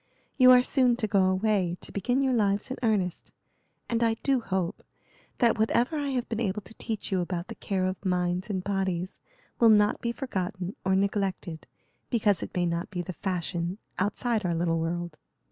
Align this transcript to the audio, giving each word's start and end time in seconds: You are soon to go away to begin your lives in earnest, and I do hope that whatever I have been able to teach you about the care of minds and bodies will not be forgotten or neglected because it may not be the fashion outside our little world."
You 0.35 0.49
are 0.51 0.63
soon 0.63 0.95
to 0.95 1.05
go 1.05 1.25
away 1.25 1.77
to 1.81 1.91
begin 1.91 2.23
your 2.23 2.33
lives 2.33 2.71
in 2.71 2.77
earnest, 2.81 3.31
and 3.87 4.01
I 4.01 4.15
do 4.23 4.39
hope 4.39 4.81
that 5.37 5.59
whatever 5.59 5.95
I 5.95 6.07
have 6.07 6.27
been 6.27 6.39
able 6.39 6.63
to 6.63 6.73
teach 6.73 7.11
you 7.11 7.21
about 7.21 7.49
the 7.49 7.53
care 7.53 7.85
of 7.85 8.03
minds 8.03 8.49
and 8.49 8.63
bodies 8.63 9.19
will 9.59 9.69
not 9.69 10.01
be 10.01 10.11
forgotten 10.11 10.75
or 10.83 10.95
neglected 10.95 11.67
because 12.09 12.41
it 12.41 12.55
may 12.55 12.65
not 12.65 12.89
be 12.89 13.03
the 13.03 13.13
fashion 13.13 13.77
outside 13.99 14.43
our 14.43 14.55
little 14.55 14.79
world." 14.79 15.19